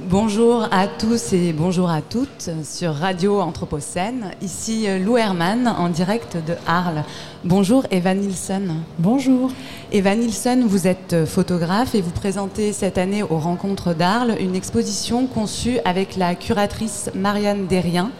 Bonjour 0.00 0.66
à 0.72 0.88
tous 0.88 1.32
et 1.32 1.52
bonjour 1.52 1.88
à 1.88 2.02
toutes 2.02 2.50
sur 2.64 2.94
Radio 2.94 3.40
Anthropocène. 3.40 4.32
Ici 4.42 4.88
euh, 4.88 4.98
Lou 4.98 5.16
Herman 5.16 5.68
en 5.68 5.88
direct 5.88 6.36
de 6.36 6.56
Arles. 6.66 7.04
Bonjour 7.44 7.84
Eva 7.90 8.14
Nielsen. 8.14 8.76
Bonjour. 8.98 9.50
Eva 9.92 10.16
Nielsen, 10.16 10.64
vous 10.66 10.86
êtes 10.86 11.26
photographe 11.26 11.94
et 11.94 12.00
vous 12.00 12.10
présentez 12.10 12.72
cette 12.72 12.96
année 12.96 13.22
aux 13.22 13.38
Rencontres 13.38 13.94
d'Arles 13.94 14.36
une 14.40 14.56
exposition 14.56 15.26
conçue 15.26 15.78
avec 15.84 16.16
la 16.16 16.34
curatrice 16.34 17.10
Marianne 17.14 17.66
Derrien 17.66 18.10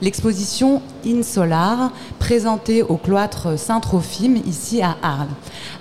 l'exposition 0.00 0.82
In 1.06 1.22
Solar, 1.22 1.92
présentée 2.18 2.82
au 2.82 2.96
cloître 2.96 3.58
Saint-Trophime, 3.58 4.36
ici 4.46 4.82
à 4.82 4.96
Arles. 5.02 5.28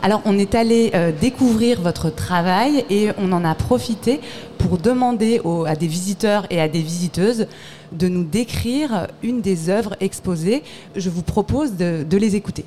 Alors, 0.01 0.21
on 0.25 0.37
est 0.37 0.55
allé 0.55 0.91
euh, 0.93 1.11
découvrir 1.11 1.81
votre 1.81 2.09
travail 2.09 2.85
et 2.89 3.09
on 3.17 3.31
en 3.31 3.43
a 3.43 3.55
profité 3.55 4.21
pour 4.57 4.77
demander 4.77 5.41
à 5.67 5.75
des 5.75 5.87
visiteurs 5.87 6.45
et 6.49 6.61
à 6.61 6.69
des 6.69 6.81
visiteuses 6.81 7.47
de 7.91 8.07
nous 8.07 8.23
décrire 8.23 9.07
une 9.21 9.41
des 9.41 9.69
œuvres 9.69 9.97
exposées. 9.99 10.63
Je 10.95 11.09
vous 11.09 11.21
propose 11.21 11.73
de, 11.73 12.17
les 12.17 12.37
écouter. 12.37 12.63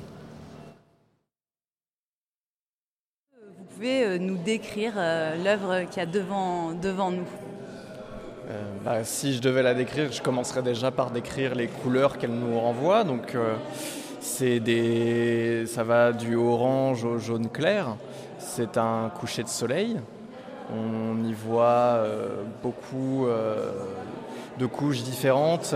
Pouvez 3.77 4.03
euh, 4.03 4.17
nous 4.17 4.37
décrire 4.37 4.93
euh, 4.97 5.35
l'œuvre 5.43 5.87
qu'il 5.87 5.99
y 5.99 6.03
a 6.03 6.07
devant, 6.07 6.71
devant 6.71 7.11
nous? 7.11 7.27
Euh, 8.49 8.63
bah, 8.83 9.03
si 9.03 9.35
je 9.35 9.41
devais 9.41 9.61
la 9.61 9.75
décrire, 9.75 10.11
je 10.11 10.19
commencerais 10.19 10.63
déjà 10.63 10.89
par 10.89 11.11
décrire 11.11 11.53
les 11.53 11.67
couleurs 11.67 12.17
qu'elle 12.17 12.31
nous 12.31 12.59
renvoie. 12.59 13.03
Donc, 13.03 13.37
des, 14.39 15.65
ça 15.67 15.83
va 15.83 16.11
du 16.11 16.35
orange 16.35 17.03
au 17.03 17.19
jaune 17.19 17.49
clair. 17.49 17.95
C'est 18.39 18.77
un 18.77 19.11
coucher 19.19 19.43
de 19.43 19.49
soleil. 19.49 19.97
On 20.73 21.23
y 21.23 21.33
voit 21.33 22.03
beaucoup 22.63 23.27
de 24.57 24.65
couches 24.65 25.03
différentes. 25.03 25.75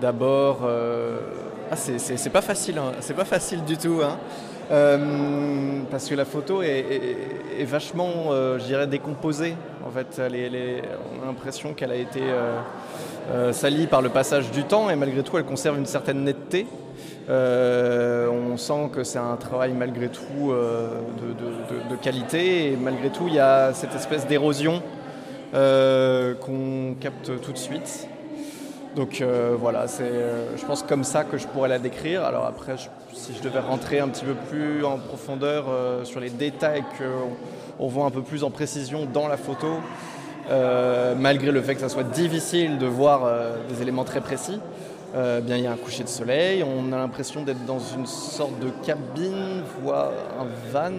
D'abord, 0.00 0.68
ah, 1.70 1.76
c'est 1.76 2.30
pas 2.30 2.42
facile, 2.42 2.78
hein. 2.78 2.92
c'est 3.00 3.14
pas 3.14 3.24
facile 3.24 3.64
du 3.64 3.76
tout. 3.76 4.00
Hein. 4.02 4.18
Euh, 4.70 5.80
parce 5.90 6.08
que 6.08 6.14
la 6.14 6.24
photo 6.24 6.62
est, 6.62 7.64
vachement, 7.64 8.10
euh, 8.30 8.58
je 8.58 8.64
dirais, 8.64 8.86
décomposée. 8.86 9.54
En 9.86 9.90
fait, 9.90 10.20
on 10.20 11.22
a 11.22 11.26
l'impression 11.26 11.72
qu'elle 11.72 11.90
a 11.90 11.96
été 11.96 12.20
euh, 13.32 13.52
salie 13.52 13.86
par 13.86 14.02
le 14.02 14.10
passage 14.10 14.50
du 14.50 14.64
temps 14.64 14.90
et 14.90 14.96
malgré 14.96 15.22
tout, 15.22 15.38
elle 15.38 15.44
conserve 15.44 15.78
une 15.78 15.86
certaine 15.86 16.24
netteté. 16.24 16.66
on 17.28 18.56
sent 18.56 18.90
que 18.92 19.04
c'est 19.04 19.18
un 19.18 19.36
travail 19.36 19.72
malgré 19.72 20.08
tout 20.08 20.52
de, 20.52 21.96
qualité 21.96 22.72
et 22.72 22.76
malgré 22.76 23.10
tout, 23.10 23.24
il 23.26 23.34
y 23.34 23.40
a 23.40 23.72
cette 23.72 23.94
espèce 23.94 24.26
d'érosion 24.26 24.82
qu'on 25.52 26.94
capte 27.00 27.40
tout 27.40 27.52
de 27.52 27.58
suite. 27.58 28.07
Donc 28.96 29.20
euh, 29.20 29.54
voilà, 29.58 29.86
c'est, 29.86 30.02
euh, 30.02 30.56
je 30.56 30.64
pense 30.64 30.82
comme 30.82 31.04
ça 31.04 31.24
que 31.24 31.38
je 31.38 31.46
pourrais 31.46 31.68
la 31.68 31.78
décrire. 31.78 32.24
Alors 32.24 32.46
après, 32.46 32.76
si 33.12 33.34
je 33.34 33.42
devais 33.42 33.60
rentrer 33.60 34.00
un 34.00 34.08
petit 34.08 34.24
peu 34.24 34.34
plus 34.34 34.84
en 34.84 34.98
profondeur 34.98 35.66
euh, 35.68 36.04
sur 36.04 36.20
les 36.20 36.30
détails 36.30 36.82
qu'on 36.98 37.86
voit 37.88 38.06
un 38.06 38.10
peu 38.10 38.22
plus 38.22 38.44
en 38.44 38.50
précision 38.50 39.06
dans 39.06 39.28
la 39.28 39.36
photo, 39.36 39.68
malgré 41.18 41.52
le 41.52 41.60
fait 41.60 41.74
que 41.74 41.82
ça 41.82 41.90
soit 41.90 42.10
difficile 42.10 42.78
de 42.78 42.86
voir 42.86 43.30
des 43.68 43.82
éléments 43.82 44.04
très 44.04 44.22
précis, 44.22 44.58
bien 45.14 45.58
il 45.58 45.62
y 45.62 45.66
a 45.66 45.72
un 45.72 45.76
coucher 45.76 46.04
de 46.04 46.08
soleil, 46.08 46.64
on 46.64 46.90
a 46.90 46.96
l'impression 46.96 47.42
d'être 47.42 47.66
dans 47.66 47.78
une 47.78 48.06
sorte 48.06 48.58
de 48.58 48.70
cabine, 48.82 49.62
voire 49.82 50.10
un 50.40 50.46
van. 50.72 50.94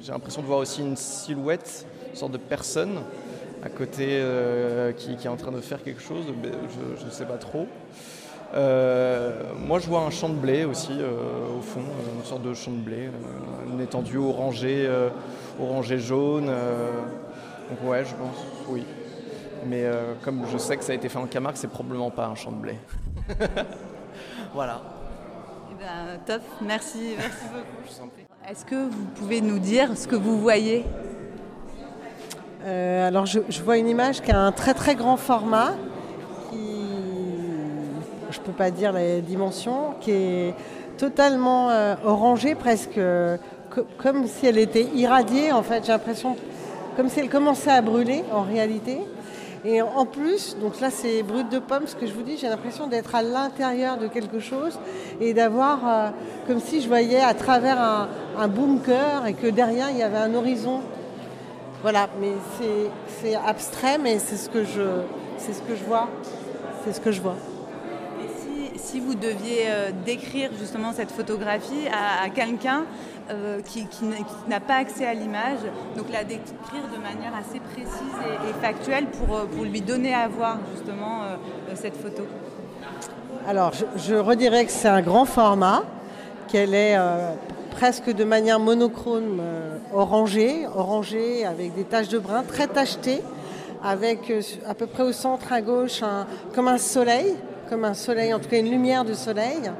J'ai 0.00 0.12
l'impression 0.12 0.42
de 0.42 0.46
voir 0.46 0.60
aussi 0.60 0.80
une 0.80 0.96
silhouette, 0.96 1.84
une 2.12 2.16
sorte 2.16 2.30
de 2.30 2.38
personne 2.38 3.00
à 3.62 3.68
côté 3.68 4.08
euh, 4.10 4.92
qui, 4.92 5.12
est 5.12 5.28
en 5.28 5.36
train 5.36 5.52
de 5.52 5.60
faire 5.60 5.82
quelque 5.82 6.02
chose, 6.02 6.24
je 6.98 7.04
ne 7.04 7.10
sais 7.10 7.24
pas 7.24 7.36
trop. 7.36 7.66
Euh, 8.54 9.42
moi, 9.56 9.78
je 9.78 9.86
vois 9.86 10.00
un 10.00 10.10
champ 10.10 10.28
de 10.28 10.34
blé 10.34 10.64
aussi, 10.64 10.92
euh, 10.92 11.58
au 11.58 11.62
fond, 11.62 11.80
une 12.18 12.24
sorte 12.24 12.42
de 12.42 12.52
champ 12.54 12.72
de 12.72 12.76
blé, 12.76 13.08
une 13.72 13.80
étendue 13.80 14.18
orangée, 14.18 14.90
orangée 15.60 15.98
jaune. 15.98 16.46
donc, 16.46 17.90
ouais, 17.90 18.04
je 18.04 18.14
pense, 18.14 18.46
oui. 18.68 18.84
Mais 19.64 19.84
comme 20.24 20.42
je 20.50 20.58
sais 20.58 20.76
que 20.76 20.82
ça 20.82 20.92
a 20.92 20.96
été 20.96 21.08
fait 21.08 21.18
en 21.18 21.26
Camargue, 21.26 21.56
c'est 21.56 21.70
probablement 21.70 22.10
pas 22.10 22.26
un 22.26 22.34
champ 22.34 22.50
de 22.50 22.56
blé. 22.56 22.74
voilà. 24.54 24.82
Eh 25.70 25.74
ben, 25.78 26.18
top, 26.26 26.42
merci, 26.60 27.14
merci 27.16 27.44
beaucoup. 27.52 28.22
Est-ce 28.50 28.64
que 28.64 28.88
vous 28.88 29.04
pouvez 29.14 29.40
nous 29.40 29.60
dire 29.60 29.96
ce 29.96 30.08
que 30.08 30.16
vous 30.16 30.40
voyez? 30.40 30.84
Euh, 32.64 33.08
alors 33.08 33.26
je, 33.26 33.40
vois 33.64 33.76
une 33.76 33.88
image 33.88 34.20
qui 34.20 34.30
a 34.30 34.38
un 34.38 34.52
très 34.52 34.72
très 34.72 34.94
grand 34.94 35.16
format, 35.16 35.74
qui, 36.50 36.56
je 38.30 38.38
ne 38.38 38.44
peux 38.44 38.52
pas 38.52 38.70
dire 38.70 38.92
les 38.92 39.20
dimensions, 39.20 39.94
qui 40.00 40.12
est 40.12 40.54
totalement 40.96 41.70
euh, 41.70 41.94
orangée, 42.04 42.54
presque 42.54 43.00
comme 43.98 44.26
si 44.26 44.46
elle 44.46 44.58
était 44.58 44.86
irradiée 44.94 45.50
en 45.50 45.62
fait. 45.62 45.84
J'ai 45.84 45.92
l'impression 45.92 46.36
comme 46.96 47.08
si 47.08 47.18
elle 47.18 47.30
commençait 47.30 47.70
à 47.70 47.80
brûler 47.80 48.22
en 48.32 48.42
réalité. 48.42 48.98
Et 49.64 49.80
en 49.80 50.06
plus, 50.06 50.56
donc 50.60 50.80
là 50.80 50.90
c'est 50.90 51.22
brut 51.24 51.48
de 51.48 51.58
pomme, 51.58 51.86
ce 51.86 51.96
que 51.96 52.06
je 52.06 52.12
vous 52.12 52.22
dis, 52.22 52.36
j'ai 52.36 52.48
l'impression 52.48 52.86
d'être 52.86 53.14
à 53.14 53.22
l'intérieur 53.22 53.96
de 53.96 54.06
quelque 54.06 54.38
chose 54.38 54.78
et 55.20 55.34
d'avoir 55.34 55.78
euh, 55.88 56.08
comme 56.46 56.60
si 56.60 56.80
je 56.80 56.86
voyais 56.86 57.20
à 57.20 57.34
travers 57.34 58.08
un 58.38 58.48
bunker 58.48 59.26
et 59.26 59.34
que 59.34 59.48
derrière 59.48 59.90
il 59.90 59.98
y 59.98 60.02
avait 60.02 60.18
un 60.18 60.34
horizon 60.34 60.80
voilà, 61.82 62.08
mais 62.20 62.32
c'est 63.20 63.34
abstrait, 63.34 63.98
mais 63.98 64.18
c'est 64.18 64.36
ce 64.36 64.48
que 64.48 64.64
je 64.64 65.02
c'est 65.42 65.52
ce 65.52 65.62
que 65.62 65.74
je 65.74 65.84
vois. 65.84 66.08
C'est 66.84 66.92
ce 66.92 67.00
que 67.00 67.10
je 67.10 67.20
vois. 67.20 67.36
Et 68.22 68.78
si, 68.78 69.00
vous 69.00 69.14
deviez 69.14 69.66
euh, 69.66 69.90
décrire 70.04 70.50
justement 70.58 70.92
cette 70.92 71.10
photographie 71.10 71.88
à, 71.90 72.28
quelqu'un 72.30 72.84
euh, 73.30 73.60
qui, 73.62 73.86
n'a 74.48 74.60
pas 74.60 74.76
accès 74.76 75.06
à 75.06 75.14
l'image, 75.14 75.58
donc 75.96 76.06
la 76.12 76.24
décrire 76.24 76.88
de 76.92 76.98
manière 77.00 77.32
assez 77.34 77.60
précise 77.60 78.14
et, 78.48 78.52
factuelle 78.64 79.06
pour, 79.06 79.36
euh, 79.36 79.44
pour, 79.46 79.64
lui 79.64 79.80
donner 79.80 80.14
à 80.14 80.28
voir 80.28 80.58
justement 80.74 81.22
cette 81.74 81.96
photo 81.96 82.24
Alors, 83.46 83.72
je, 83.72 83.84
je 83.96 84.14
redirais 84.14 84.64
que 84.64 84.72
c'est 84.72 84.88
un 84.88 85.02
grand 85.02 85.24
format, 85.24 85.82
qu'elle 86.48 86.74
est 86.74 86.96
presque 87.72 88.10
de 88.10 88.24
manière 88.24 88.60
monochrome 88.60 89.40
euh, 89.40 89.78
orangée, 89.92 90.66
orangée 90.66 91.44
avec 91.44 91.74
des 91.74 91.84
taches 91.84 92.08
de 92.08 92.18
brun, 92.18 92.42
très 92.42 92.66
tachetée, 92.66 93.22
avec 93.82 94.30
euh, 94.30 94.40
à 94.68 94.74
peu 94.74 94.86
près 94.86 95.02
au 95.02 95.12
centre 95.12 95.52
à 95.52 95.60
gauche 95.60 96.02
comme 96.54 96.68
un 96.68 96.78
soleil, 96.78 97.34
comme 97.68 97.84
un 97.84 97.94
soleil, 97.94 98.32
en 98.34 98.38
tout 98.38 98.48
cas 98.48 98.58
une 98.58 98.70
lumière 98.70 99.04
de 99.04 99.14
soleil, 99.14 99.72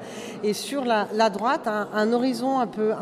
et 0.42 0.54
sur 0.54 0.84
la, 0.84 1.06
droite 1.30 1.68
un, 1.68 2.12
horizon 2.12 2.58
un 2.58 2.66
peu, 2.66 2.92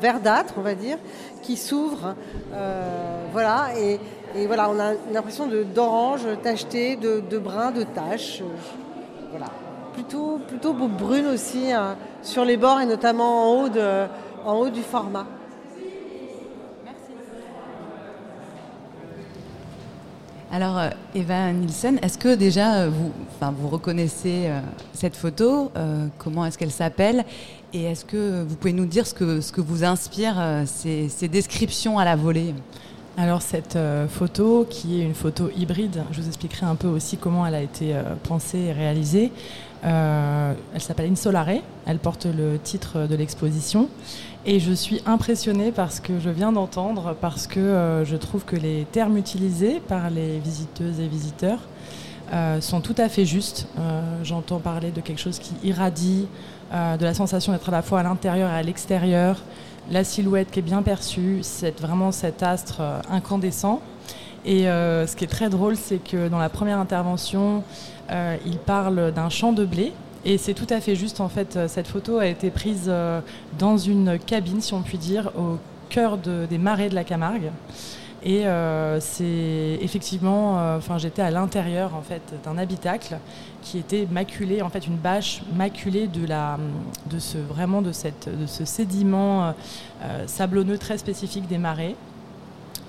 verdâtre, 0.00 0.54
on 0.56 0.62
va 0.62 0.74
dire, 0.74 0.96
qui 1.42 1.56
s'ouvre, 1.56 2.14
euh, 2.54 3.24
voilà, 3.32 3.68
et, 3.76 3.98
voilà, 4.46 4.70
on 4.70 4.78
a 4.78 4.92
l'impression 5.12 5.48
d'orange 5.74 6.22
tacheté, 6.42 6.96
de, 6.96 7.20
de 7.28 7.38
brun, 7.38 7.72
de 7.72 7.82
taches, 7.82 8.42
voilà 9.30 9.48
plutôt, 9.92 10.40
plutôt 10.48 10.72
brune 10.72 11.26
aussi 11.26 11.72
hein, 11.72 11.96
sur 12.22 12.44
les 12.44 12.56
bords 12.56 12.80
et 12.80 12.86
notamment 12.86 13.52
en 13.52 14.56
haut, 14.56 14.70
du 14.70 14.82
format. 14.82 15.26
Alors, 20.52 20.78
euh, 20.78 20.90
Eva 21.14 21.52
Nielsen, 21.52 22.00
est-ce 22.02 22.18
que 22.18 22.34
déjà 22.34 22.80
euh, 22.80 22.90
vous, 22.90 23.68
reconnaissez 23.68 24.46
euh, 24.46 24.60
cette 24.92 25.14
photo 25.14 25.70
Comment 26.18 26.44
est-ce 26.44 26.58
qu'elle 26.58 26.72
s'appelle? 26.72 27.24
Et 27.72 27.84
est-ce 27.84 28.04
que 28.04 28.42
vous 28.42 28.56
pouvez 28.56 28.72
nous 28.72 28.86
dire 28.86 29.06
ce 29.06 29.14
que, 29.14 29.60
vous 29.60 29.84
inspire 29.84 30.64
ces 30.66 31.28
descriptions 31.28 32.00
à 32.00 32.04
la 32.04 32.16
volée? 32.16 32.52
Alors 33.16 33.42
cette 33.42 33.78
photo, 34.08 34.66
qui 34.68 35.00
est 35.00 35.04
une 35.04 35.14
photo 35.14 35.50
hybride, 35.56 36.04
je 36.12 36.20
vous 36.20 36.28
expliquerai 36.28 36.64
un 36.64 36.76
peu 36.76 36.88
aussi 36.88 37.16
comment 37.16 37.46
elle 37.46 37.54
a 37.54 37.62
été 37.62 37.94
pensée 38.22 38.58
et 38.58 38.72
réalisée. 38.72 39.32
Euh, 39.84 40.52
elle 40.74 40.80
s'appelle 40.80 41.10
Insolare, 41.10 41.60
elle 41.86 41.98
porte 41.98 42.26
le 42.26 42.58
titre 42.58 43.06
de 43.06 43.14
l'exposition. 43.14 43.88
Et 44.46 44.58
je 44.58 44.72
suis 44.72 45.02
impressionnée 45.06 45.70
par 45.70 45.92
ce 45.92 46.00
que 46.00 46.18
je 46.18 46.30
viens 46.30 46.52
d'entendre, 46.52 47.14
parce 47.20 47.46
que 47.46 47.60
euh, 47.60 48.04
je 48.04 48.16
trouve 48.16 48.44
que 48.44 48.56
les 48.56 48.86
termes 48.90 49.16
utilisés 49.16 49.80
par 49.80 50.10
les 50.10 50.38
visiteuses 50.38 51.00
et 51.00 51.08
visiteurs 51.08 51.60
euh, 52.32 52.60
sont 52.60 52.80
tout 52.80 52.94
à 52.98 53.08
fait 53.08 53.24
justes. 53.24 53.66
J'entends 54.22 54.60
parler 54.60 54.90
de 54.90 55.00
quelque 55.00 55.20
chose 55.20 55.38
qui 55.38 55.54
irradie, 55.66 56.26
de 56.72 57.04
la 57.04 57.14
sensation 57.14 57.52
d'être 57.52 57.68
à 57.68 57.72
la 57.72 57.82
fois 57.82 58.00
à 58.00 58.02
l'intérieur 58.04 58.50
et 58.50 58.54
à 58.54 58.62
l'extérieur, 58.62 59.42
la 59.90 60.04
silhouette 60.04 60.50
qui 60.50 60.60
est 60.60 60.62
bien 60.62 60.82
perçue, 60.82 61.40
c'est 61.42 61.80
vraiment 61.80 62.12
cet 62.12 62.42
astre 62.42 62.80
incandescent. 63.10 63.82
Et 64.44 64.62
ce 64.62 65.16
qui 65.16 65.24
est 65.24 65.28
très 65.28 65.50
drôle, 65.50 65.76
c'est 65.76 65.98
que 65.98 66.28
dans 66.28 66.38
la 66.38 66.48
première 66.48 66.78
intervention, 66.78 67.62
euh, 68.10 68.36
il 68.44 68.58
parle 68.58 69.12
d'un 69.12 69.28
champ 69.28 69.52
de 69.52 69.64
blé. 69.64 69.92
Et 70.24 70.36
c'est 70.36 70.54
tout 70.54 70.66
à 70.68 70.80
fait 70.80 70.96
juste, 70.96 71.20
en 71.20 71.28
fait, 71.28 71.56
euh, 71.56 71.68
cette 71.68 71.86
photo 71.86 72.18
a 72.18 72.26
été 72.26 72.50
prise 72.50 72.86
euh, 72.88 73.20
dans 73.58 73.78
une 73.78 74.18
cabine, 74.18 74.60
si 74.60 74.74
on 74.74 74.82
peut 74.82 74.98
dire, 74.98 75.30
au 75.38 75.58
cœur 75.88 76.18
des 76.18 76.58
marais 76.58 76.88
de 76.88 76.94
la 76.94 77.04
Camargue. 77.04 77.50
Et 78.22 78.46
euh, 78.46 79.00
c'est 79.00 79.78
effectivement, 79.80 80.58
euh, 80.58 80.76
enfin, 80.76 80.98
j'étais 80.98 81.22
à 81.22 81.30
l'intérieur 81.30 81.94
en 81.94 82.02
fait 82.02 82.22
d'un 82.44 82.58
habitacle 82.58 83.18
qui 83.62 83.78
était 83.78 84.06
maculé, 84.10 84.60
en 84.60 84.68
fait, 84.68 84.86
une 84.86 84.96
bâche 84.96 85.42
maculée 85.56 86.06
de 86.06 86.26
la, 86.26 86.58
de 87.10 87.18
ce 87.18 87.38
vraiment 87.38 87.80
de 87.80 87.92
cette, 87.92 88.28
de 88.28 88.46
ce 88.46 88.66
sédiment 88.66 89.54
euh, 90.02 90.26
sablonneux 90.26 90.76
très 90.76 90.98
spécifique 90.98 91.48
des 91.48 91.56
marais. 91.56 91.96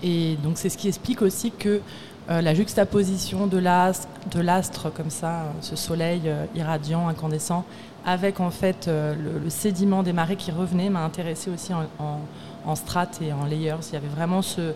Et 0.04 0.36
donc 0.44 0.58
c'est 0.58 0.70
ce 0.70 0.78
qui 0.78 0.88
explique 0.88 1.22
aussi 1.22 1.52
que 1.52 1.82
la 2.30 2.54
juxtaposition 2.54 3.46
de 3.46 3.58
l'astre 3.58 4.90
comme 4.90 5.10
ça, 5.10 5.52
ce 5.60 5.76
soleil 5.76 6.22
irradiant, 6.56 7.10
incandescent, 7.10 7.66
avec 8.06 8.40
en 8.40 8.52
fait 8.52 8.88
le, 8.88 9.50
sédiment 9.50 10.02
des 10.02 10.14
marais 10.14 10.38
qui 10.38 10.50
revenait, 10.50 10.90
m'a 10.90 11.04
intéressé 11.04 11.52
aussi 11.52 11.74
en, 11.74 12.22
en 12.66 12.76
strates 12.76 13.20
et 13.22 13.34
en 13.34 13.46
layers. 13.46 13.76
Il 13.90 13.94
y 13.94 13.98
avait 13.98 14.08
vraiment 14.08 14.42
ce, 14.42 14.74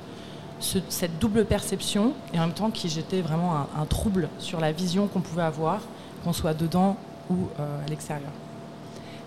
cette 0.60 1.20
double 1.20 1.46
perception 1.46 2.14
et 2.34 2.38
en 2.40 2.44
même 2.44 2.54
temps 2.54 2.72
qui 2.72 2.90
jetait 2.90 3.22
vraiment 3.22 3.68
un, 3.80 3.86
trouble 3.86 4.30
sur 4.40 4.60
la 4.60 4.72
vision 4.72 5.08
qu'on 5.08 5.22
pouvait 5.22 5.44
avoir, 5.44 5.82
qu'on 6.24 6.34
soit 6.34 6.54
dedans 6.54 6.98
ou 7.30 7.36
euh, 7.60 7.86
à 7.86 7.90
l'extérieur. 7.90 8.32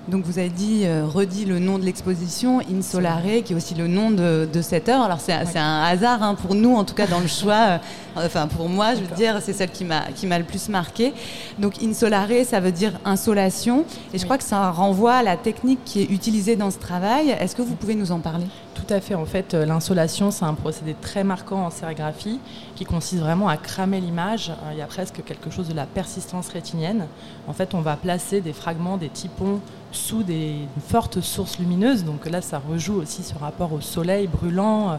Donc 0.08 0.24
vous 0.24 0.38
avez 0.38 0.48
dit, 0.48 0.86
euh, 0.86 1.04
redit 1.04 1.44
le 1.44 1.58
nom 1.58 1.78
de 1.78 1.84
l'exposition, 1.84 2.60
Insolare, 2.60 3.42
qui 3.44 3.52
est 3.52 3.56
aussi 3.56 3.74
le 3.74 3.88
nom 3.88 4.10
de, 4.10 4.48
cette 4.62 4.88
œuvre. 4.88 5.04
Alors 5.04 5.20
c'est 5.20 5.32
un 5.32 5.82
hasard 5.82 6.22
hein, 6.22 6.34
pour 6.34 6.54
nous, 6.54 6.74
en 6.74 6.84
tout 6.84 6.94
cas 6.94 7.06
dans 7.06 7.20
le 7.20 7.26
choix. 7.26 7.78
Euh, 8.16 8.26
enfin 8.26 8.46
pour 8.46 8.70
moi, 8.70 8.94
je 8.94 9.00
veux 9.00 9.14
dire, 9.14 9.40
c'est 9.42 9.52
celle 9.52 9.70
qui 9.70 9.84
m'a 9.84 10.38
le 10.38 10.44
plus 10.44 10.70
marqué. 10.70 11.12
Donc 11.58 11.82
Insolare, 11.82 12.44
ça 12.46 12.58
veut 12.58 12.72
dire 12.72 12.92
insolation. 13.04 13.84
Et 14.14 14.18
je 14.18 14.24
crois 14.24 14.38
que 14.38 14.44
ça 14.44 14.70
renvoie 14.70 15.16
à 15.16 15.22
la 15.22 15.36
technique 15.36 15.80
qui 15.84 16.00
est 16.00 16.10
utilisée 16.10 16.56
dans 16.56 16.70
ce 16.70 16.78
travail. 16.78 17.28
Est-ce 17.38 17.54
que 17.54 17.62
vous 17.62 17.74
pouvez 17.74 17.94
nous 17.94 18.10
en 18.10 18.20
parler? 18.20 18.46
Tout 18.78 18.94
à 18.94 19.00
fait. 19.00 19.14
En 19.14 19.26
fait, 19.26 19.54
euh, 19.54 19.66
l'insolation, 19.66 20.30
c'est 20.30 20.44
un 20.44 20.54
procédé 20.54 20.94
très 21.00 21.24
marquant 21.24 21.66
en 21.66 21.70
sérigraphie 21.70 22.38
qui 22.76 22.84
consiste 22.84 23.20
vraiment 23.22 23.48
à 23.48 23.56
cramer 23.56 24.00
l'image. 24.00 24.52
Il 24.72 24.78
y 24.78 24.82
a 24.82 24.86
presque 24.86 25.24
quelque 25.24 25.50
chose 25.50 25.68
de 25.68 25.74
la 25.74 25.86
persistance 25.86 26.48
rétinienne. 26.48 27.06
En 27.48 27.52
fait, 27.52 27.74
on 27.74 27.80
va 27.80 27.96
placer 27.96 28.40
des 28.40 28.52
fragments, 28.52 28.96
des 28.96 29.08
typons 29.08 29.60
sous 29.90 30.22
des 30.22 30.54
fortes 30.88 31.20
sources 31.20 31.58
lumineuses. 31.58 32.04
Donc 32.04 32.26
là, 32.26 32.40
ça 32.40 32.60
rejoue 32.66 32.94
aussi 32.94 33.22
ce 33.22 33.34
rapport 33.34 33.72
au 33.72 33.80
soleil 33.80 34.26
brûlant, 34.26 34.90
euh, 34.90 34.96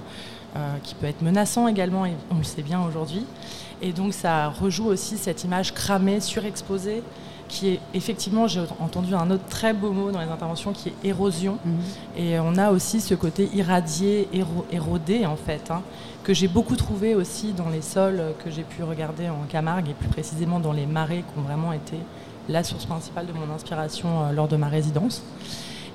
euh, 0.57 0.75
qui 0.83 0.95
peut 0.95 1.05
être 1.05 1.21
menaçant 1.21 1.67
également, 1.67 2.05
et 2.05 2.13
on 2.31 2.37
le 2.37 2.43
sait 2.43 2.63
bien 2.63 2.81
aujourd'hui. 2.81 3.25
Et 3.81 3.93
donc 3.93 4.13
ça 4.13 4.49
rejoue 4.49 4.87
aussi 4.87 5.17
cette 5.17 5.43
image 5.43 5.73
cramée, 5.73 6.19
surexposée, 6.19 7.03
qui 7.49 7.69
est 7.69 7.79
effectivement, 7.93 8.47
j'ai 8.47 8.61
entendu 8.79 9.13
un 9.15 9.29
autre 9.31 9.43
très 9.49 9.73
beau 9.73 9.91
mot 9.91 10.11
dans 10.11 10.21
les 10.21 10.29
interventions, 10.29 10.71
qui 10.71 10.89
est 10.89 11.07
érosion. 11.09 11.57
Mhm. 11.65 11.79
Et 12.15 12.39
on 12.39 12.55
a 12.55 12.71
aussi 12.71 13.01
ce 13.01 13.15
côté 13.15 13.49
irradié, 13.53 14.29
érodé 14.71 15.25
en 15.25 15.35
fait, 15.35 15.69
hein, 15.71 15.81
que 16.23 16.33
j'ai 16.33 16.47
beaucoup 16.47 16.75
trouvé 16.75 17.15
aussi 17.15 17.51
dans 17.53 17.69
les 17.69 17.81
sols 17.81 18.21
que 18.43 18.49
j'ai 18.49 18.63
pu 18.63 18.83
regarder 18.83 19.27
en 19.29 19.43
Camargue, 19.49 19.89
et 19.89 19.93
plus 19.93 20.07
précisément 20.07 20.59
dans 20.59 20.73
les 20.73 20.85
marais 20.85 21.23
qui 21.23 21.39
ont 21.39 21.41
vraiment 21.41 21.73
été 21.73 21.97
la 22.47 22.63
source 22.63 22.85
principale 22.85 23.25
de 23.27 23.33
mon 23.33 23.53
inspiration 23.53 24.23
euh, 24.23 24.31
lors 24.31 24.47
de 24.47 24.55
ma 24.55 24.67
résidence, 24.67 25.23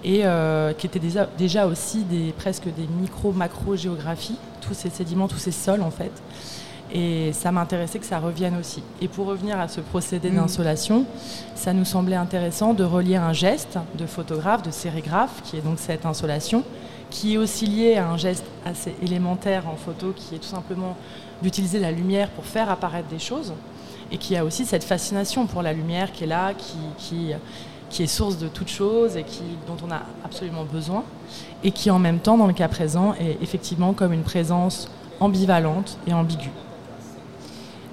et 0.03 0.21
euh, 0.25 0.73
qui 0.73 0.87
était 0.87 0.99
déjà, 0.99 1.29
déjà 1.39 1.67
aussi 1.67 2.03
des, 2.03 2.33
presque 2.33 2.65
des 2.65 2.87
micro-macro-géographies, 3.01 4.37
tous 4.61 4.75
ces 4.75 4.91
sédiments, 4.91 5.29
tous 5.29 5.39
ces 5.39 5.53
sols 5.53 5.83
en 5.83 5.91
fait. 5.91 6.13
Et 6.93 7.33
ça 7.33 7.51
m'intéressait 7.51 7.99
que 7.99 8.07
ça 8.07 8.19
revienne 8.19 8.57
aussi. 8.57 8.83
Et 9.01 9.09
pour 9.09 9.27
revenir 9.27 9.59
à 9.59 9.69
ce 9.69 9.81
procédé 9.81 10.31
mm. 10.31 10.37
d'insolation, 10.37 11.07
ça 11.55 11.73
nous 11.73 11.85
semblait 11.85 12.17
intéressant 12.17 12.75
de 12.75 12.85
relier 12.85 13.17
un 13.17 13.33
geste 13.33 13.79
de 13.99 14.07
photographe, 14.07 14.63
de 14.63 14.71
sérigraphe, 14.71 15.43
qui 15.45 15.57
est 15.57 15.63
donc 15.63 15.79
cette 15.79 16.07
insolation, 16.07 16.63
qui 17.11 17.35
est 17.35 17.39
aussi 17.39 17.67
lié 17.67 17.97
à 17.97 18.09
un 18.09 18.17
geste 18.17 18.45
assez 18.65 18.95
élémentaire 19.03 19.69
en 19.69 19.77
photo, 19.77 20.13
qui 20.15 20.35
est 20.35 20.39
tout 20.39 20.49
simplement 20.49 20.97
d'utiliser 21.43 21.79
la 21.79 21.91
lumière 21.91 22.31
pour 22.31 22.45
faire 22.45 22.71
apparaître 22.71 23.09
des 23.09 23.19
choses 23.19 23.53
et 24.11 24.19
qui 24.19 24.37
a 24.37 24.45
aussi 24.45 24.65
cette 24.65 24.85
fascination 24.85 25.47
pour 25.47 25.63
la 25.63 25.73
lumière 25.73 26.13
qui 26.13 26.25
est 26.25 26.29
là, 26.29 26.55
qui, 26.55 26.77
qui, 26.99 27.33
qui 27.91 28.03
est 28.03 28.07
source 28.07 28.39
de 28.39 28.49
toute 28.49 28.69
chose 28.69 29.17
et 29.17 29.25
qui, 29.25 29.43
dont 29.67 29.77
on 29.87 29.91
a 29.91 30.03
absolument 30.25 30.65
besoin, 30.65 31.05
et 31.63 31.71
qui 31.71 31.91
en 31.91 31.99
même 31.99 32.19
temps, 32.19 32.37
dans 32.37 32.47
le 32.47 32.53
cas 32.53 32.69
présent, 32.69 33.15
est 33.15 33.43
effectivement 33.43 33.93
comme 33.93 34.13
une 34.13 34.23
présence 34.23 34.89
ambivalente 35.21 35.99
et 36.07 36.13
ambiguë. 36.13 36.51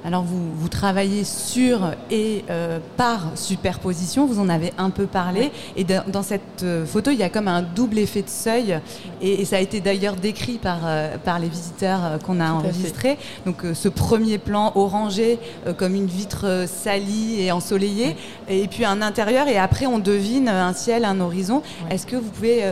Alors 0.03 0.23
vous, 0.23 0.51
vous, 0.55 0.67
travaillez 0.67 1.23
sur 1.23 1.91
et 2.09 2.43
euh, 2.49 2.79
par 2.97 3.31
superposition, 3.35 4.25
vous 4.25 4.39
en 4.39 4.49
avez 4.49 4.73
un 4.79 4.89
peu 4.89 5.05
parlé, 5.05 5.51
et 5.77 5.83
dans, 5.83 6.23
cette 6.23 6.63
euh, 6.63 6.85
photo 6.87 7.11
il 7.11 7.19
y 7.19 7.23
a 7.23 7.29
comme 7.29 7.47
un 7.47 7.61
double 7.61 7.99
effet 7.99 8.23
de 8.23 8.29
seuil, 8.29 8.79
et, 9.21 9.45
ça 9.45 9.57
a 9.57 9.59
été 9.59 9.79
d'ailleurs 9.79 10.15
décrit 10.15 10.57
par, 10.57 10.79
euh, 10.85 11.17
par 11.17 11.37
les 11.37 11.49
visiteurs 11.49 12.17
qu'on 12.25 12.39
a 12.39 12.51
enregistrés. 12.51 13.17
Donc 13.45 13.57
ce 13.73 13.89
premier 13.89 14.37
plan 14.39 14.71
orangé 14.75 15.37
comme 15.77 15.93
une 15.93 16.07
vitre 16.07 16.65
salie 16.67 17.41
et 17.41 17.51
ensoleillée, 17.51 18.15
et 18.49 18.67
puis 18.67 18.85
un 18.85 19.01
intérieur, 19.01 19.47
et 19.47 19.57
après 19.57 19.85
on 19.85 19.99
devine 19.99 20.49
un 20.49 20.73
ciel, 20.73 21.05
un 21.05 21.19
horizon. 21.19 21.61
Est-ce 21.89 22.07
que 22.07 22.15
vous 22.15 22.29
pouvez 22.29 22.71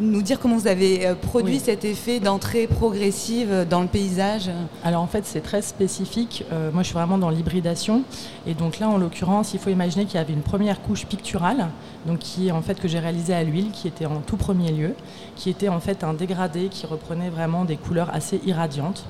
nous 0.00 0.22
dire 0.22 0.40
comment 0.40 0.56
vous 0.56 0.66
avez 0.68 1.14
produit 1.22 1.58
cet 1.58 1.84
effet 1.84 2.20
d'entrée 2.20 2.66
progressive 2.66 3.66
dans 3.68 3.80
le 3.80 3.88
paysage? 3.88 4.50
Alors 4.84 5.02
en 5.02 5.06
fait 5.06 5.24
c'est 5.24 5.42
très 5.42 5.62
spécifique 5.62 6.17
euh, 6.52 6.70
moi, 6.72 6.82
je 6.82 6.88
suis 6.88 6.94
vraiment 6.94 7.18
dans 7.18 7.30
l'hybridation. 7.30 8.02
Et 8.46 8.54
donc 8.54 8.78
là, 8.78 8.88
en 8.88 8.98
l'occurrence, 8.98 9.54
il 9.54 9.60
faut 9.60 9.70
imaginer 9.70 10.04
qu'il 10.04 10.16
y 10.16 10.18
avait 10.18 10.32
une 10.32 10.42
première 10.42 10.80
couche 10.80 11.06
picturale, 11.06 11.68
donc 12.06 12.18
qui 12.18 12.50
en 12.50 12.62
fait 12.62 12.80
que 12.80 12.88
j'ai 12.88 12.98
réalisée 12.98 13.34
à 13.34 13.44
l'huile, 13.44 13.70
qui 13.72 13.88
était 13.88 14.06
en 14.06 14.20
tout 14.20 14.36
premier 14.36 14.72
lieu, 14.72 14.94
qui 15.36 15.50
était 15.50 15.68
en 15.68 15.80
fait 15.80 16.04
un 16.04 16.14
dégradé 16.14 16.68
qui 16.68 16.86
reprenait 16.86 17.30
vraiment 17.30 17.64
des 17.64 17.76
couleurs 17.76 18.10
assez 18.12 18.40
irradiantes. 18.46 19.04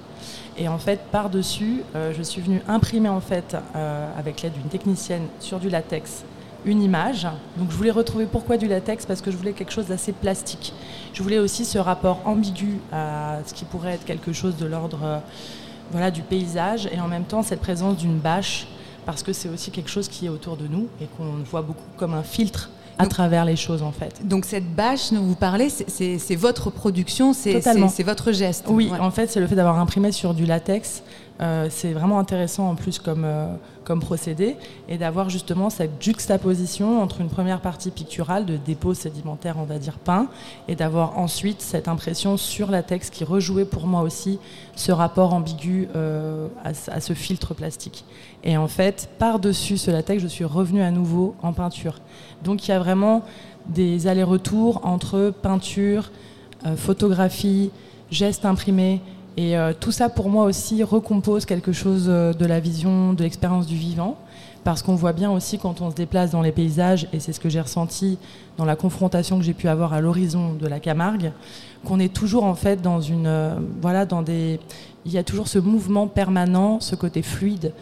Et 0.57 0.69
en 0.69 0.79
fait, 0.79 1.01
par-dessus, 1.13 1.83
euh, 1.95 2.13
je 2.17 2.23
suis 2.23 2.41
venue 2.41 2.61
imprimer 2.67 3.09
en 3.09 3.21
fait, 3.21 3.57
euh, 3.77 4.09
avec 4.19 4.43
l'aide 4.43 4.55
d'une 4.55 4.69
technicienne 4.69 5.29
sur 5.39 5.61
du 5.61 5.69
latex, 5.71 6.25
une 6.65 6.83
image. 6.83 7.29
Donc 7.57 7.71
je 7.71 7.77
voulais 7.77 7.93
retrouver 7.93 8.27
pourquoi 8.27 8.57
du 8.57 8.67
latex 8.67 9.07
parce 9.07 9.21
que 9.21 9.31
je 9.31 9.37
voulais 9.37 9.53
quelque 9.53 9.73
chose 9.73 9.87
d'assez 9.87 10.13
plastique. 10.13 10.73
Je 11.13 11.23
voulais 11.23 11.39
aussi 11.39 11.65
ce 11.65 11.79
rapport 11.79 12.21
ambigu 12.25 12.79
à 12.93 13.39
ce 13.47 13.55
qui 13.55 13.65
pourrait 13.65 13.93
être 13.93 14.05
quelque 14.05 14.33
chose 14.33 14.57
de 14.57 14.67
l'ordre 14.67 15.23
voilà, 15.91 16.11
du 16.11 16.23
paysage 16.23 16.89
et 16.93 17.01
en 17.01 17.09
même 17.09 17.25
temps 17.25 17.43
cette 17.43 17.61
présence 17.61 17.97
d'une 17.97 18.19
bâche 18.19 18.67
parce 19.07 19.23
que 19.23 19.33
c'est 19.33 19.49
aussi 19.49 19.71
quelque 19.71 19.89
chose 19.91 20.09
qui 20.09 20.27
est 20.27 20.29
autour 20.29 20.57
de 20.57 20.67
nous 20.67 20.89
et 21.01 21.07
qu'on 21.17 21.43
voit 21.51 21.63
beaucoup 21.63 21.87
comme 21.97 22.15
un 22.15 22.23
filtre 22.23 22.71
à 22.99 23.07
travers 23.07 23.45
les 23.45 23.57
choses 23.57 23.83
en 23.83 23.93
fait. 23.93 24.27
Donc 24.27 24.45
cette 24.45 24.75
bâche 24.75 25.13
dont 25.13 25.23
vous 25.23 25.37
parlez, 25.37 25.69
c'est 25.71 26.37
votre 26.37 26.71
production, 26.71 27.33
c'est 27.33 27.61
votre 28.03 28.33
geste. 28.33 28.65
Oui, 28.69 28.91
en 29.01 29.11
fait 29.11 29.29
c'est 29.31 29.41
le 29.41 29.47
fait 29.47 29.55
d'avoir 29.55 29.79
imprimé 29.79 30.13
sur 30.13 30.35
du 30.35 30.45
latex 30.47 31.03
euh, 31.41 31.69
c'est 31.71 31.93
vraiment 31.93 32.19
intéressant 32.19 32.69
en 32.69 32.75
plus 32.75 32.99
comme, 32.99 33.23
euh, 33.25 33.55
comme 33.85 34.01
procédé 34.01 34.57
et 34.89 34.99
d'avoir 34.99 35.31
justement 35.31 35.71
cette 35.71 36.03
juxtaposition 36.03 37.01
entre 37.01 37.21
une 37.21 37.29
première 37.29 37.61
partie 37.61 37.93
picturale 37.93 38.45
de 38.45 38.57
dépôt 38.57 38.93
sédimentaire, 38.93 39.57
on 39.59 39.63
va 39.63 39.79
dire 39.79 39.99
peint, 39.99 40.27
et 40.67 40.75
d'avoir 40.75 41.17
ensuite 41.17 41.61
cette 41.61 41.87
impression 41.87 42.37
sur 42.37 42.73
la 42.73 42.83
texte 42.83 43.15
qui 43.15 43.23
rejouait 43.23 43.65
pour 43.65 43.87
moi 43.87 44.03
aussi 44.03 44.41
ce 44.75 44.91
rapport 44.91 45.33
ambigu 45.33 45.89
euh, 45.95 46.49
à, 46.65 47.01
ce 47.01 47.13
filtre 47.13 47.55
plastique. 47.55 48.05
Et 48.43 48.57
en 48.57 48.69
fait, 48.69 49.09
par-dessus 49.19 49.79
ce 49.79 49.93
latex, 49.93 50.21
je 50.21 50.29
suis 50.29 50.45
revenue 50.45 50.83
à 50.83 50.91
nouveau 50.91 51.37
en 51.43 51.53
peinture. 51.53 52.01
Donc 52.43 52.67
il 52.67 52.73
y 52.73 52.75
a 52.75 52.81
vraiment 52.81 53.23
des 53.69 54.09
allers-retours 54.09 54.81
entre 54.85 55.33
peinture, 55.43 56.11
photographie, 56.77 57.71
gestes 58.11 58.45
imprimés, 58.45 59.01
et 59.39 59.57
euh, 59.57 59.73
tout 59.73 59.93
ça, 59.93 60.09
pour 60.09 60.31
moi 60.31 60.47
aussi, 60.47 60.83
recompose 60.83 61.47
quelque 61.47 61.71
chose 61.71 62.07
euh, 62.09 62.33
de 62.33 62.45
la 62.45 62.59
vision, 62.59 63.13
de 63.13 63.23
l'expérience 63.23 63.69
du 63.69 63.77
vivant. 63.77 64.17
Parce 64.65 64.83
qu'on 64.83 64.97
voit 64.97 65.13
bien 65.13 65.31
aussi 65.31 65.61
quand 65.61 65.81
on 65.81 65.93
se 65.93 65.95
déplace 65.95 66.33
dans 66.33 66.43
les 66.43 66.51
paysages, 66.51 67.07
et 67.13 67.21
c'est 67.21 67.33
ce 67.33 67.39
que 67.39 67.49
j'ai 67.49 67.61
ressenti 67.61 68.19
dans 68.57 68.65
la 68.65 68.75
confrontation 68.75 69.39
que 69.39 69.45
j'ai 69.45 69.55
pu 69.55 69.69
avoir 69.69 69.93
à 69.93 70.01
l'horizon 70.01 70.55
de 70.55 70.67
la 70.67 70.81
Camargue, 70.81 71.31
qu'on 71.85 72.01
est 72.01 72.13
toujours 72.13 72.43
en 72.43 72.57
fait 72.57 72.83
dans 72.83 73.01
une. 73.01 73.29
Euh, 73.29 73.55
voilà, 73.81 74.07
dans 74.07 74.23
des. 74.23 74.59
Il 75.07 75.13
y 75.13 75.19
a 75.19 75.23
toujours 75.23 75.47
ce 75.47 75.61
mouvement 75.61 76.09
permanent, 76.09 76.81
ce 76.81 76.97
côté 76.97 77.23
fluide, 77.23 77.73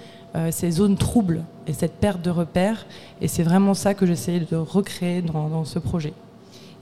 ces 0.51 0.71
zones 0.71 0.99
troubles 0.99 1.43
et 1.67 1.73
cette 1.73 1.95
perte 1.95 2.21
de 2.21 2.29
repères. 2.29 2.85
Et 3.23 3.27
c'est 3.27 3.43
vraiment 3.43 3.73
ça 3.73 3.95
que 3.95 4.05
j'essaie 4.05 4.41
de 4.41 4.57
recréer 4.57 5.23
dans 5.23 5.65
ce 5.65 5.79
projet. 5.79 6.13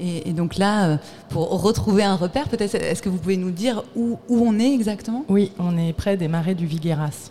Et, 0.00 0.32
donc 0.32 0.56
là, 0.56 0.88
euh, 0.88 0.96
pour 1.28 1.62
retrouver 1.62 2.02
un 2.02 2.16
repère, 2.16 2.48
peut-être, 2.48 2.74
est-ce 2.74 3.02
que 3.02 3.08
vous 3.08 3.18
pouvez 3.18 3.36
nous 3.36 3.50
dire 3.50 3.84
où, 3.94 4.18
on 4.28 4.58
est 4.58 4.72
exactement? 4.72 5.24
Oui, 5.28 5.52
on 5.58 5.76
est 5.78 5.92
près 5.92 6.16
des 6.16 6.28
marais 6.28 6.54
du 6.54 6.66
Vigueras. 6.66 7.30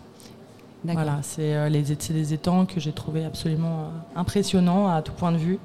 Voilà, 0.86 1.20
c'est 1.22 1.56
euh, 1.56 1.70
des 1.70 2.34
étangs 2.34 2.66
que 2.66 2.82
j'ai 2.82 2.92
trouvé 2.92 3.24
absolument 3.24 3.84
euh, 3.84 4.20
impressionnants 4.20 4.90
à 4.90 5.02
tout 5.02 5.14
point 5.14 5.32
de 5.32 5.38
vue. 5.38 5.60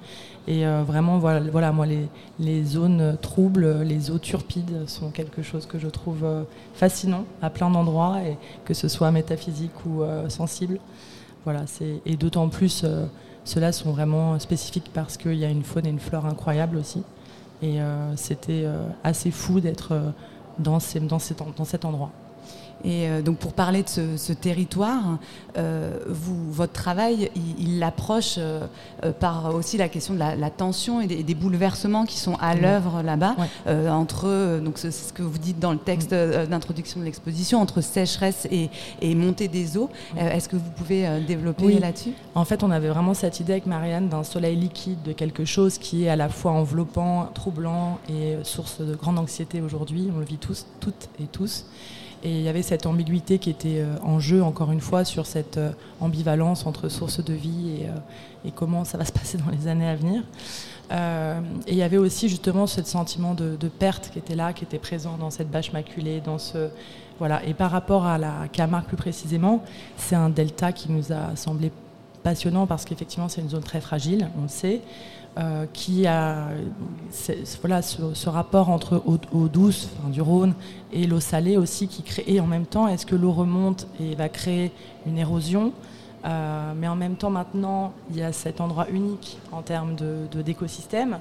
Et 0.47 0.65
vraiment, 0.65 1.19
voilà, 1.19 1.41
voilà 1.41 1.73
moi, 1.73 1.85
les, 1.85 2.09
les, 2.39 2.65
zones 2.65 3.19
troubles, 3.21 3.83
les 3.83 4.11
eaux 4.11 4.19
turpides 4.19 4.89
sont 4.89 5.11
quelque 5.11 5.43
chose 5.43 5.67
que 5.67 5.79
je 5.79 5.89
trouve 5.89 6.25
fascinant 6.73 7.27
à 7.43 7.51
plein 7.51 7.69
d'endroits, 7.69 8.23
et 8.23 8.39
que 8.65 8.73
ce 8.73 8.89
soit 8.89 9.11
métaphysique 9.11 9.85
ou 9.85 10.05
sensible. 10.29 10.79
Voilà, 11.45 11.65
et 12.07 12.17
d'autant 12.17 12.49
plus 12.49 12.83
ceux-là 13.45 13.73
sont 13.73 13.93
vraiment 13.93 14.39
spécifiques 14.39 14.91
parce 14.93 15.17
qu'il 15.17 15.35
y 15.35 15.45
a 15.45 15.51
une 15.51 15.65
faune 15.65 15.87
et 15.87 15.91
une 15.91 16.01
flore 16.01 16.27
incroyables 16.27 16.77
aussi. 16.77 17.03
Et 17.63 17.81
euh, 17.81 18.15
c'était 18.17 18.63
euh, 18.65 18.87
assez 19.03 19.31
fou 19.31 19.61
d'être 19.61 19.93
euh, 19.93 20.11
dans, 20.59 20.79
cet 20.79 21.85
endroit. 21.85 22.11
Et 22.85 23.09
euh, 23.09 23.23
donc 23.23 23.39
pour 23.39 23.53
parler 23.53 23.83
de 23.83 24.17
ce, 24.17 24.33
territoire, 24.33 25.19
euh, 25.57 25.99
vous, 26.09 26.53
votre 26.53 26.73
travail, 26.73 27.31
il 27.59 27.79
l'approche 27.79 28.37
euh, 28.39 28.67
par 29.19 29.55
aussi 29.55 29.77
la 29.77 29.89
question 29.89 30.15
de 30.15 30.19
la, 30.19 30.51
tension 30.51 31.01
et 31.01 31.07
des, 31.07 31.35
bouleversements 31.35 32.05
qui 32.05 32.19
sont 32.19 32.37
à 32.41 32.55
l'œuvre 32.55 33.03
là-bas, 33.03 33.37
entre, 33.91 34.61
donc 34.61 34.79
c'est 34.79 34.91
ce 34.91 35.13
que 35.13 35.23
vous 35.23 35.39
dites 35.39 35.61
dans 35.61 35.73
le 35.73 35.79
texte 35.79 36.11
d'introduction 36.11 37.01
de 37.01 37.05
l'exposition, 37.05 37.61
entre 37.61 37.81
sécheresse 37.81 38.49
et, 38.51 39.15
montée 39.15 39.49
des 39.49 39.77
eaux. 39.77 39.91
Est-ce 40.17 40.49
que 40.49 40.57
vous 40.57 40.71
pouvez 40.77 41.21
développer 41.27 41.79
là-dessus? 41.79 42.13
En 42.35 42.45
fait, 42.45 42.63
on 42.63 42.71
avait 42.71 42.89
vraiment 42.89 43.15
cette 43.15 43.41
idée 43.41 43.53
avec 43.53 43.67
Marianne 43.67 44.09
d'un 44.09 44.25
soleil 44.25 44.57
liquide, 44.57 45.03
de 45.03 45.13
quelque 45.13 45.45
chose 45.45 45.79
qui 45.79 46.05
est 46.05 46.09
à 46.09 46.17
la 46.17 46.29
fois 46.29 46.53
enveloppant, 46.53 47.31
troublant 47.35 47.99
et 48.09 48.37
source 48.43 48.81
de 48.81 48.95
grande 48.95 49.19
anxiété 49.19 49.61
aujourd'hui. 49.61 50.11
On 50.15 50.19
le 50.19 50.25
vit 50.25 50.39
tous, 50.39 50.67
toutes 50.81 51.09
et 51.21 51.27
tous. 51.27 51.67
Et 52.25 52.31
il 52.31 52.43
y 52.43 52.49
avait 52.49 52.63
cette 52.63 52.87
ambiguïté 52.87 53.39
qui 53.39 53.51
était 53.51 53.81
euh, 53.81 53.97
en 54.03 54.19
jeu, 54.19 54.43
encore 54.43 54.73
une 54.73 54.81
fois, 54.81 55.05
sur 55.05 55.27
cette 55.27 55.57
euh, 55.57 55.71
ambivalence 56.01 56.67
entre 56.67 56.89
source 56.89 57.23
de 57.25 57.33
vie 57.33 57.77
et, 57.81 57.87
euh, 57.87 58.51
comment 58.57 58.85
ça 58.85 58.99
va 58.99 59.05
se 59.05 59.13
passer 59.13 59.39
dans 59.39 59.51
les 59.51 59.69
années 59.69 59.89
à 59.89 59.95
venir. 59.95 60.23
et 60.91 61.73
il 61.73 61.77
y 61.77 61.83
avait 61.83 61.99
aussi 61.99 62.29
justement 62.29 62.67
ce 62.67 62.83
sentiment 62.83 63.35
de, 63.35 63.69
perte 63.69 64.11
qui 64.11 64.19
était 64.19 64.35
là, 64.35 64.53
qui 64.53 64.65
était 64.65 64.79
présent 64.79 65.17
dans 65.19 65.31
cette 65.31 65.51
bâche 65.51 65.73
maculée, 65.73 66.21
dans 66.21 66.39
ce 66.39 66.71
voilà. 67.19 67.45
Et 67.45 67.53
par 67.53 67.71
rapport 67.71 68.07
à 68.07 68.17
la 68.17 68.49
Camargue 68.53 68.87
plus 68.87 68.97
précisément, 68.97 69.63
c'est 69.97 70.15
un 70.15 70.31
delta 70.31 70.73
qui 70.73 70.91
nous 70.91 71.13
a 71.13 71.37
semblé 71.37 71.71
passionnant 72.23 72.67
parce 72.67 72.85
qu'effectivement 72.85 73.29
c'est 73.29 73.41
une 73.41 73.51
zone 73.51 73.63
très 73.63 73.81
fragile, 73.81 74.29
on 74.39 74.43
le 74.43 74.49
sait. 74.49 74.81
Euh, 75.39 75.67
qui 75.73 76.05
a 76.05 76.49
ce, 77.13 78.29
rapport 78.29 78.71
entre 78.71 79.01
eau, 79.07 79.47
douce 79.47 79.89
du 80.07 80.21
Rhône 80.21 80.53
et 80.93 81.07
l'eau 81.07 81.21
salée 81.21 81.57
aussi 81.57 81.87
qui 81.87 82.03
crée. 82.03 82.25
Et 82.27 82.41
en 82.41 82.47
même 82.49 82.67
temps, 82.67 82.89
est-ce 82.89 83.07
que 83.07 83.15
l'eau 83.15 83.31
remonte 83.31 83.87
et 84.01 84.17
va 84.17 84.29
créer 84.29 84.73
une 85.07 85.17
érosion? 85.17 85.73
Euh, 86.25 86.73
Mais 86.77 86.89
en 86.89 86.97
même 86.97 87.15
temps, 87.15 87.31
maintenant, 87.31 87.93
il 88.11 88.17
y 88.17 88.23
a 88.23 88.33
cet 88.33 88.61
endroit 88.61 88.89
unique 88.91 89.39
en 89.53 89.63
termes 89.63 89.95
d'écosystème. 90.45 91.19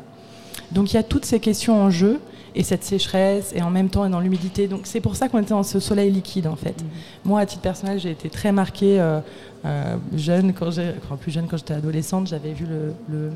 Donc 0.71 0.91
il 0.91 0.95
y 0.95 0.99
a 0.99 1.03
toutes 1.03 1.25
ces 1.25 1.39
questions 1.39 1.81
en 1.81 1.89
jeu 1.89 2.19
et 2.55 2.63
cette 2.63 2.83
sécheresse 2.83 3.53
et 3.55 3.61
en 3.61 3.69
même 3.69 3.89
temps 3.89 4.05
et 4.05 4.09
dans 4.09 4.19
l'humidité. 4.19 4.67
Donc 4.67 4.81
c'est 4.83 5.01
pour 5.01 5.15
ça 5.15 5.29
qu'on 5.29 5.39
était 5.39 5.51
dans 5.51 5.63
ce 5.63 5.79
soleil 5.79 6.11
liquide 6.11 6.47
en 6.47 6.55
fait. 6.55 6.81
Mhm. 6.81 6.89
Moi 7.25 7.39
à 7.39 7.45
titre 7.45 7.61
personnel 7.61 7.99
j'ai 7.99 8.11
été 8.11 8.29
très 8.29 8.51
marquée 8.51 8.99
euh, 8.99 9.19
euh, 9.65 9.95
jeune 10.15 10.53
quand 10.53 10.71
j'ai, 10.71 10.93
plus 11.19 11.31
jeune 11.31 11.47
quand 11.47 11.57
j'étais 11.57 11.75
adolescente, 11.75 12.27
j'avais 12.27 12.53
vu 12.53 12.65
le, 12.65 13.31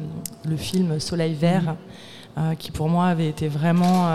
le, 0.45 0.57
film 0.57 0.99
Soleil 0.99 1.33
vert. 1.33 1.63
Mhm. 1.63 1.75
Euh, 2.37 2.55
qui 2.55 2.71
pour 2.71 2.87
moi 2.87 3.07
avait 3.07 3.27
été 3.27 3.49
vraiment 3.49 4.07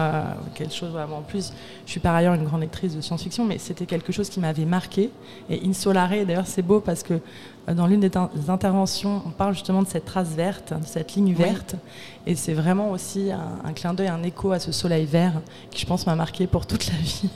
quelque 0.54 0.72
chose 0.72 0.96
en 0.96 1.20
plus 1.20 1.52
je 1.84 1.90
suis 1.90 2.00
par 2.00 2.14
ailleurs 2.14 2.32
une 2.32 2.44
grande 2.44 2.62
lectrice 2.62 2.96
de 2.96 3.02
science-fiction 3.02 3.44
mais 3.44 3.58
c'était 3.58 3.84
quelque 3.84 4.10
chose 4.10 4.30
qui 4.30 4.40
m'avait 4.40 4.64
marqué 4.64 5.10
et 5.50 5.60
Insolare 5.66 6.24
d'ailleurs 6.24 6.46
c'est 6.46 6.62
beau 6.62 6.80
parce 6.80 7.02
que 7.02 7.20
dans 7.74 7.86
l'une 7.86 8.00
des, 8.00 8.10
interventions, 8.48 9.22
on 9.26 9.30
parle 9.30 9.54
justement 9.54 9.82
de 9.82 9.88
cette 9.88 10.04
trace 10.04 10.28
verte, 10.28 10.72
de 10.72 10.86
cette 10.86 11.14
ligne 11.14 11.34
verte. 11.34 11.74
Et 12.26 12.34
c'est 12.36 12.54
vraiment 12.54 12.90
aussi 12.90 13.30
un, 13.32 13.72
clin 13.72 13.92
d'œil, 13.92 14.08
un 14.08 14.22
écho 14.22 14.52
à 14.52 14.60
ce 14.60 14.70
soleil 14.70 15.04
vert 15.04 15.40
qui, 15.70 15.80
je 15.80 15.86
pense, 15.86 16.06
m'a 16.06 16.14
marqué 16.14 16.46
pour 16.46 16.66
toute 16.66 16.86
la 16.86 16.96
vie. 16.96 17.28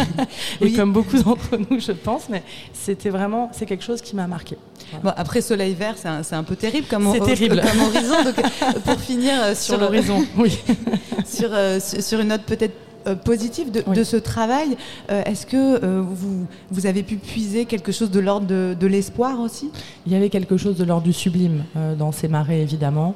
et 0.60 0.72
comme 0.72 0.92
beaucoup 0.92 1.20
d'entre 1.20 1.56
nous, 1.56 1.80
je 1.80 1.92
pense, 1.92 2.28
mais 2.28 2.42
c'était 2.72 3.10
vraiment, 3.10 3.50
c'est 3.52 3.66
quelque 3.66 3.84
chose 3.84 4.00
qui 4.02 4.14
m'a 4.14 4.26
marqué. 4.28 4.56
Bon, 5.02 5.12
après, 5.16 5.40
soleil 5.40 5.74
vert, 5.74 5.94
c'est 5.96 6.08
un, 6.08 6.22
un, 6.38 6.42
peu 6.44 6.56
terrible 6.56 6.86
comme, 6.88 7.12
terrible. 7.24 7.60
comme 7.60 7.80
horizon. 7.80 8.24
Donc, 8.24 8.82
pour 8.84 9.00
finir 9.00 9.32
euh, 9.42 9.54
sur, 9.54 9.74
sur 9.74 9.78
l'horizon, 9.78 10.24
oui. 10.36 10.58
sur, 11.26 11.48
euh, 11.52 11.78
sur 11.80 12.20
une 12.20 12.28
note 12.28 12.42
peut-être 12.42 12.74
euh, 13.06 13.14
positif 13.14 13.70
de, 13.70 14.04
ce 14.04 14.16
travail. 14.16 14.76
Euh, 15.10 15.22
est-ce 15.24 15.46
que 15.46 15.56
euh, 15.56 16.02
vous, 16.04 16.46
vous 16.70 16.86
avez 16.86 17.02
pu 17.02 17.16
puiser 17.16 17.64
quelque 17.64 17.90
chose 17.92 18.10
de 18.10 18.20
l'ordre 18.20 18.46
de, 18.46 18.86
l'espoir 18.86 19.40
aussi? 19.40 19.70
Il 20.06 20.12
y 20.12 20.16
avait 20.16 20.28
quelque 20.28 20.56
chose 20.56 20.76
de 20.76 20.84
l'ordre 20.84 21.04
du 21.04 21.12
sublime 21.12 21.64
dans 21.98 22.12
ces 22.12 22.28
marées, 22.28 22.62
évidemment. 22.62 23.14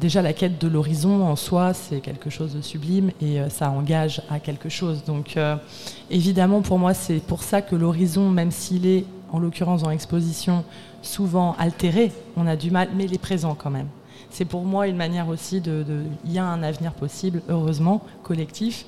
déjà, 0.00 0.22
la 0.22 0.32
quête 0.32 0.60
de 0.60 0.68
l'horizon 0.68 1.24
en 1.24 1.36
soi, 1.36 1.74
c'est 1.74 2.00
quelque 2.00 2.28
chose 2.30 2.54
de 2.54 2.60
sublime 2.60 3.10
et 3.20 3.38
ça 3.48 3.70
engage 3.70 4.22
à 4.30 4.38
quelque 4.38 4.68
chose. 4.68 5.04
Donc, 5.04 5.36
évidemment, 6.10 6.60
pour 6.60 6.78
moi, 6.78 6.94
c'est 6.94 7.22
pour 7.22 7.42
ça 7.42 7.62
que 7.62 7.76
l'horizon, 7.76 8.28
même 8.28 8.50
s'il 8.50 8.86
est, 8.86 9.04
en 9.32 9.38
l'occurrence, 9.38 9.82
en 9.82 9.90
exposition, 9.90 10.64
souvent 11.02 11.56
altéré, 11.58 12.12
on 12.36 12.46
a 12.46 12.56
du 12.56 12.70
mal, 12.70 12.90
mais 12.94 13.04
il 13.04 13.14
est 13.14 13.18
présent 13.18 13.54
quand 13.54 13.70
même 13.70 13.88
c'est 14.32 14.46
pour 14.46 14.64
moi 14.64 14.88
une 14.88 14.96
manière 14.96 15.28
aussi 15.28 15.60
de. 15.60 15.84
Il 16.24 16.32
y 16.32 16.38
a 16.38 16.44
un 16.44 16.62
avenir 16.62 16.92
possible, 16.94 17.42
heureusement, 17.48 18.02
collectif. 18.22 18.86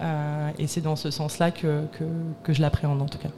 Euh, 0.00 0.50
et 0.58 0.66
c'est 0.66 0.80
dans 0.80 0.96
ce 0.96 1.10
sens-là 1.10 1.50
que 1.50 1.82
je 2.48 2.60
l'appréhende 2.60 3.02
en 3.02 3.06
tout 3.06 3.18
cas. 3.18 3.30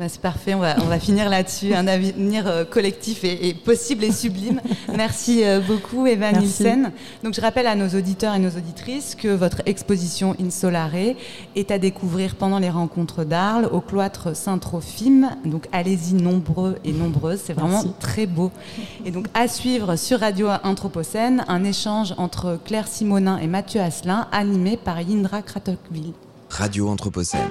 Bah, 0.00 0.08
c'est 0.08 0.22
parfait, 0.22 0.54
on 0.54 0.60
va, 0.60 0.76
on 0.80 0.86
va 0.86 0.98
finir 0.98 1.28
là-dessus. 1.28 1.74
Un 1.74 1.86
avenir 1.86 2.46
euh, 2.46 2.64
collectif 2.64 3.22
et, 3.22 3.52
possible 3.52 4.02
et 4.04 4.12
sublime. 4.12 4.62
Merci 4.96 5.44
euh, 5.44 5.60
beaucoup, 5.60 6.06
Eva 6.06 6.32
Nielsen. 6.32 6.90
Donc, 7.22 7.34
je 7.34 7.40
rappelle 7.42 7.66
à 7.66 7.74
nos 7.74 7.88
auditeurs 7.88 8.34
et 8.34 8.38
nos 8.38 8.48
auditrices 8.48 9.14
que 9.14 9.28
votre 9.28 9.60
exposition 9.66 10.34
Insolare 10.40 11.14
est 11.54 11.70
à 11.70 11.78
découvrir 11.78 12.36
pendant 12.36 12.58
les 12.58 12.70
rencontres 12.70 13.24
d'Arles 13.24 13.68
au 13.70 13.82
cloître 13.82 14.34
Saint-Trophime. 14.34 15.32
Donc, 15.44 15.66
allez-y 15.70 16.14
nombreux 16.14 16.76
et 16.82 16.92
nombreuses. 16.92 17.42
C'est 17.44 17.52
vraiment 17.52 17.84
très 18.00 18.24
beau. 18.24 18.50
Et 19.04 19.10
donc, 19.10 19.26
à 19.34 19.48
suivre 19.48 19.96
sur 19.96 20.20
Radio 20.20 20.48
Anthropocène, 20.64 21.44
un 21.46 21.62
échange 21.62 22.14
entre 22.16 22.58
Claire 22.64 22.88
Simonin 22.88 23.36
et 23.36 23.48
Mathieu 23.48 23.82
Asselin, 23.82 24.28
animé 24.32 24.78
par 24.78 24.96
Indra 24.96 25.42
Kratokville. 25.42 26.14
Radio 26.48 26.88
Anthropocène. 26.88 27.50